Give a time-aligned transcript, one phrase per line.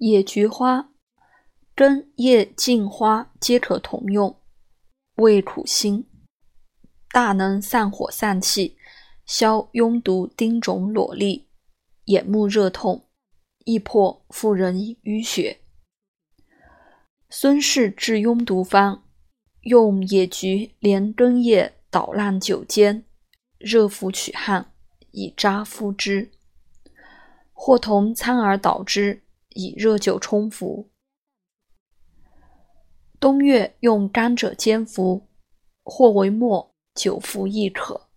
[0.00, 0.94] 野菊花
[1.74, 4.40] 根、叶、茎、花皆可同用，
[5.16, 6.08] 味苦辛，
[7.12, 8.78] 大能散火散气，
[9.26, 11.44] 消痈毒丁肿瘰痢、
[12.06, 13.10] 眼目热痛，
[13.66, 15.60] 易破妇人淤血。
[17.28, 19.04] 孙氏治痈毒方：
[19.60, 23.04] 用野菊连根叶捣烂九煎，
[23.58, 24.72] 热服取汗，
[25.10, 26.30] 以渣敷之，
[27.52, 30.90] 或同苍耳捣之，以热酒冲服。
[33.18, 35.28] 冬月用甘蔗煎服，
[35.84, 38.09] 或为末，久服亦可。